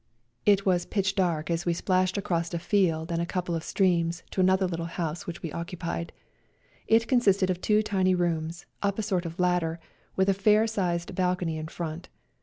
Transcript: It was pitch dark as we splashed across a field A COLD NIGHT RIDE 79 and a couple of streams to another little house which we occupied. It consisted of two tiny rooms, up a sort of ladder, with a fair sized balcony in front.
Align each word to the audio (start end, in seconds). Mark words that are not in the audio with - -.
It 0.47 0.65
was 0.65 0.87
pitch 0.87 1.13
dark 1.13 1.51
as 1.51 1.67
we 1.67 1.75
splashed 1.75 2.17
across 2.17 2.51
a 2.55 2.57
field 2.57 3.11
A 3.11 3.17
COLD 3.17 3.19
NIGHT 3.19 3.19
RIDE 3.19 3.19
79 3.19 3.19
and 3.19 3.21
a 3.21 3.31
couple 3.31 3.55
of 3.55 3.63
streams 3.63 4.23
to 4.31 4.41
another 4.41 4.65
little 4.65 4.85
house 4.87 5.27
which 5.27 5.43
we 5.43 5.51
occupied. 5.51 6.11
It 6.87 7.07
consisted 7.07 7.51
of 7.51 7.61
two 7.61 7.83
tiny 7.83 8.15
rooms, 8.15 8.65
up 8.81 8.97
a 8.97 9.03
sort 9.03 9.27
of 9.27 9.39
ladder, 9.39 9.79
with 10.15 10.27
a 10.27 10.33
fair 10.33 10.65
sized 10.65 11.13
balcony 11.13 11.55
in 11.55 11.67
front. 11.67 12.09